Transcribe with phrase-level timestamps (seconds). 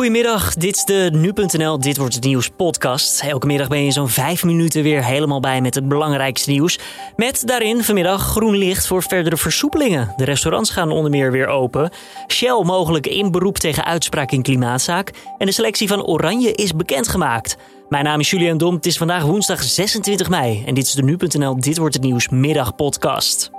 [0.00, 3.22] Goedemiddag, dit is de Nu.nl Dit Wordt Het Nieuws podcast.
[3.22, 6.78] Elke middag ben je zo'n vijf minuten weer helemaal bij met het belangrijkste nieuws.
[7.16, 10.12] Met daarin vanmiddag groen licht voor verdere versoepelingen.
[10.16, 11.90] De restaurants gaan onder meer weer open.
[12.28, 15.10] Shell mogelijk in beroep tegen uitspraak in klimaatzaak.
[15.38, 17.56] En de selectie van Oranje is bekendgemaakt.
[17.88, 20.62] Mijn naam is Julian Dom, het is vandaag woensdag 26 mei.
[20.66, 23.50] En dit is de Nu.nl Dit Wordt Het Nieuws middagpodcast.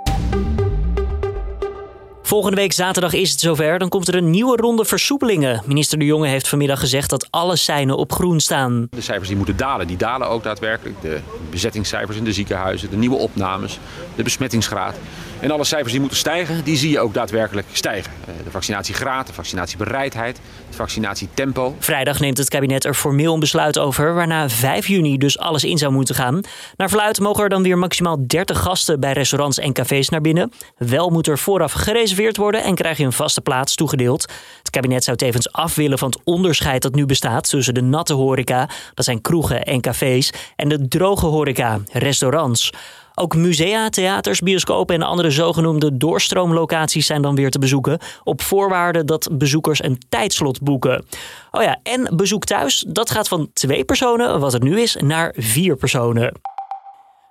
[2.22, 3.78] Volgende week zaterdag is het zover.
[3.78, 5.62] Dan komt er een nieuwe ronde versoepelingen.
[5.66, 8.86] Minister De Jonge heeft vanmiddag gezegd dat alle seinen op groen staan.
[8.90, 11.00] De cijfers die moeten dalen, die dalen ook daadwerkelijk.
[11.00, 13.78] De bezettingscijfers in de ziekenhuizen, de nieuwe opnames,
[14.16, 14.96] de besmettingsgraad.
[15.40, 18.12] En alle cijfers die moeten stijgen, die zie je ook daadwerkelijk stijgen.
[18.26, 21.76] Eh, de vaccinatiegraad, de vaccinatiebereidheid, het vaccinatietempo.
[21.78, 25.78] Vrijdag neemt het kabinet er formeel een besluit over, waarna 5 juni dus alles in
[25.78, 26.40] zou moeten gaan.
[26.76, 30.52] Naar verluid mogen er dan weer maximaal 30 gasten bij restaurants en cafés naar binnen.
[30.76, 31.72] Wel moet er vooraf
[32.14, 34.22] gereserveerd worden en krijg je een vaste plaats toegedeeld.
[34.58, 38.12] Het kabinet zou tevens af willen van het onderscheid dat nu bestaat tussen de natte
[38.12, 42.70] horeca, dat zijn kroegen en cafés, en de droge horeca, restaurants.
[43.14, 47.98] Ook musea, theaters, bioscopen en andere zogenoemde doorstroomlocaties zijn dan weer te bezoeken.
[48.24, 51.04] Op voorwaarde dat bezoekers een tijdslot boeken.
[51.50, 55.34] Oh ja, en bezoek thuis, dat gaat van twee personen, wat het nu is, naar
[55.36, 56.32] vier personen.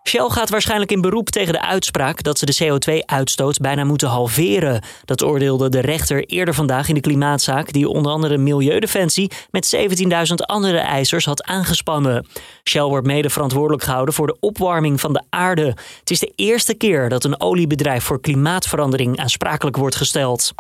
[0.04, 4.82] Shell gaat waarschijnlijk in beroep tegen de uitspraak dat ze de CO2-uitstoot bijna moeten halveren.
[5.06, 10.34] Dat oordeelde de rechter eerder vandaag in de klimaatzaak, die onder andere Milieudefensie met 17.000
[10.36, 12.28] andere eisers had aangespannen.
[12.64, 15.76] Shell wordt mede verantwoordelijk gehouden voor de opwarming van de aarde.
[16.00, 20.54] Het is de eerste keer dat een oliebedrijf voor klimaatverandering aansprakelijk wordt gesteld.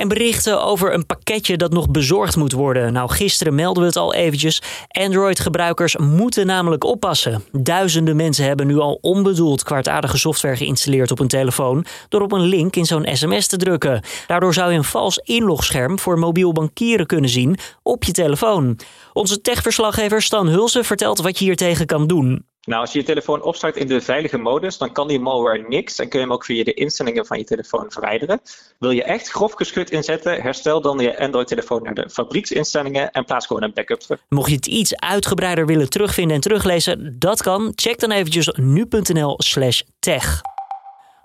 [0.00, 2.92] En berichten over een pakketje dat nog bezorgd moet worden.
[2.92, 4.62] Nou, gisteren melden we het al eventjes.
[4.88, 7.44] Android-gebruikers moeten namelijk oppassen.
[7.52, 11.84] Duizenden mensen hebben nu al onbedoeld kwaadaardige software geïnstalleerd op hun telefoon.
[12.08, 14.02] door op een link in zo'n sms te drukken.
[14.26, 18.78] Daardoor zou je een vals inlogscherm voor mobiel bankieren kunnen zien op je telefoon.
[19.12, 22.49] Onze techverslaggever Stan Hulsen vertelt wat je hier tegen kan doen.
[22.60, 25.98] Nou, als je je telefoon opstart in de veilige modus, dan kan die malware niks
[25.98, 28.40] en kun je hem ook via de instellingen van je telefoon verwijderen.
[28.78, 33.46] Wil je echt grof geschut inzetten, herstel dan je Android-telefoon naar de fabrieksinstellingen en plaats
[33.46, 34.20] gewoon een backup terug.
[34.28, 37.72] Mocht je het iets uitgebreider willen terugvinden en teruglezen, dat kan.
[37.74, 40.40] Check dan eventjes nu.nl/slash tech.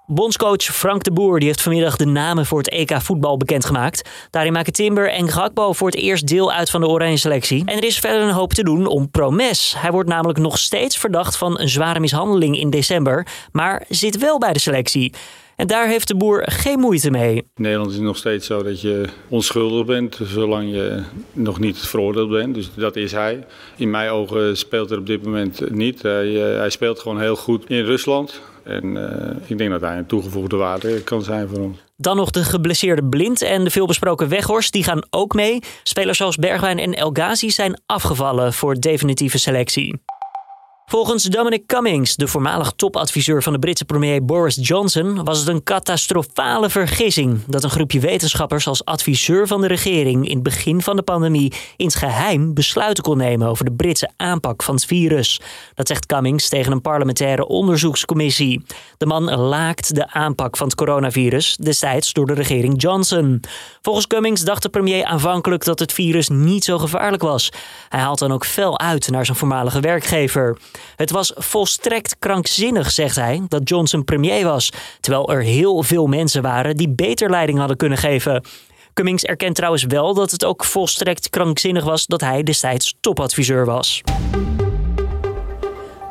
[0.07, 4.09] Bondscoach Frank de Boer die heeft vanmiddag de namen voor het EK voetbal bekendgemaakt.
[4.29, 7.63] Daarin maken Timber en Gakbo voor het eerst deel uit van de oranje selectie.
[7.65, 9.75] En er is verder een hoop te doen om Promes.
[9.77, 14.37] Hij wordt namelijk nog steeds verdacht van een zware mishandeling in december, maar zit wel
[14.39, 15.13] bij de selectie.
[15.55, 17.35] En daar heeft de boer geen moeite mee.
[17.35, 21.77] In Nederland is het nog steeds zo dat je onschuldig bent, zolang je nog niet
[21.77, 22.55] veroordeeld bent.
[22.55, 23.45] Dus dat is hij.
[23.77, 26.01] In mijn ogen speelt er op dit moment niet.
[26.01, 28.41] Hij, eh, hij speelt gewoon heel goed in Rusland.
[28.63, 31.77] En uh, ik denk dat hij een toegevoegde waarde kan zijn voor ons.
[31.97, 34.73] Dan nog de geblesseerde Blind en de veelbesproken Weghorst.
[34.73, 35.59] Die gaan ook mee.
[35.83, 40.01] Spelers zoals Bergwijn en El Ghazi zijn afgevallen voor definitieve selectie.
[40.87, 45.63] Volgens Dominic Cummings, de voormalig topadviseur van de Britse premier Boris Johnson, was het een
[45.63, 50.95] catastrofale vergissing dat een groepje wetenschappers als adviseur van de regering in het begin van
[50.95, 55.41] de pandemie in het geheim besluiten kon nemen over de Britse aanpak van het virus.
[55.73, 58.65] Dat zegt Cummings tegen een parlementaire onderzoekscommissie.
[58.97, 63.41] De man laakt de aanpak van het coronavirus, destijds door de regering Johnson.
[63.81, 67.49] Volgens Cummings dacht de premier aanvankelijk dat het virus niet zo gevaarlijk was.
[67.89, 70.57] Hij haalt dan ook fel uit naar zijn voormalige werkgever.
[70.95, 76.41] Het was volstrekt krankzinnig, zegt hij, dat Johnson premier was, terwijl er heel veel mensen
[76.41, 78.43] waren die beter leiding hadden kunnen geven.
[78.93, 84.01] Cummings erkent trouwens wel dat het ook volstrekt krankzinnig was dat hij destijds topadviseur was.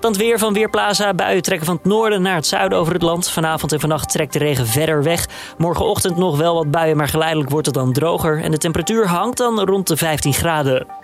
[0.05, 1.15] Dan weer van Weerplaza.
[1.15, 3.31] Buien trekken van het noorden naar het zuiden over het land.
[3.31, 5.29] Vanavond en vannacht trekt de regen verder weg.
[5.59, 8.43] Morgenochtend nog wel wat buien, maar geleidelijk wordt het dan droger.
[8.43, 11.04] En de temperatuur hangt dan rond de 15 graden.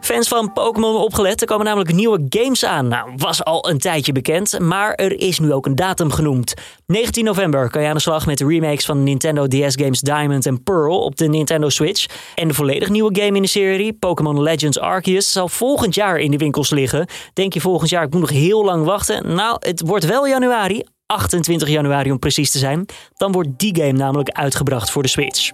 [0.00, 2.88] Fans van Pokémon opgelet, er komen namelijk nieuwe games aan.
[2.88, 6.54] Nou, was al een tijdje bekend, maar er is nu ook een datum genoemd.
[6.86, 10.46] 19 november kan je aan de slag met de remakes van Nintendo DS games Diamond
[10.46, 12.06] en Pearl op de Nintendo Switch.
[12.34, 16.30] En de volledig nieuwe game in de serie, Pokémon Legends Arceus, zal volgend jaar in
[16.30, 17.06] de winkels liggen.
[17.32, 19.34] Denk je volgend jaar, ik moet nog heel lang wachten?
[19.34, 22.86] Nou, het wordt wel januari, 28 januari om precies te zijn.
[23.16, 25.50] Dan wordt die game namelijk uitgebracht voor de Switch.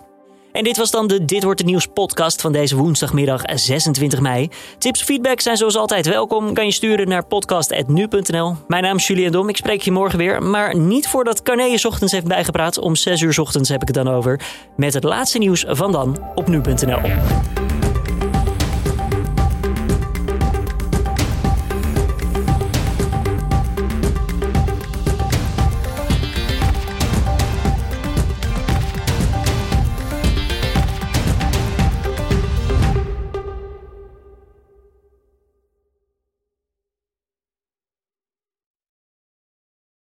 [0.56, 4.48] En dit was dan de Dit wordt het nieuws podcast van deze woensdagmiddag 26 mei.
[4.78, 6.54] Tips, feedback zijn zoals altijd welkom.
[6.54, 8.56] Kan je sturen naar podcast.nu.nl.
[8.66, 9.48] Mijn naam is Julian Dom.
[9.48, 10.42] Ik spreek je morgen weer.
[10.42, 12.78] Maar niet voordat Carne je ochtends heeft bijgepraat.
[12.78, 14.40] Om 6 uur ochtends heb ik het dan over.
[14.76, 17.00] Met het laatste nieuws van dan op nu.nl.